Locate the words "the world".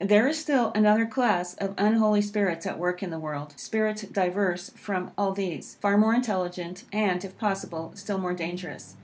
3.11-3.53